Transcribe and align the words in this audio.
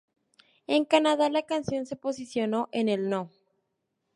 En 0.65 0.83
Canadá 0.83 1.29
la 1.29 1.43
canción 1.45 1.85
se 1.85 1.95
posicionó 1.95 2.69
en 2.71 2.89
el 2.89 3.07
No. 3.07 3.29